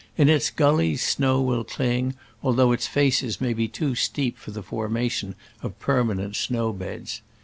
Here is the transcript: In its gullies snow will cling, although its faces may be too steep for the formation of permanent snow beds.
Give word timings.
In 0.17 0.29
its 0.29 0.49
gullies 0.49 1.05
snow 1.05 1.41
will 1.43 1.63
cling, 1.63 2.15
although 2.41 2.71
its 2.71 2.87
faces 2.87 3.39
may 3.39 3.53
be 3.53 3.67
too 3.67 3.93
steep 3.93 4.35
for 4.39 4.49
the 4.49 4.63
formation 4.63 5.35
of 5.61 5.77
permanent 5.79 6.35
snow 6.35 6.73
beds. 6.73 7.21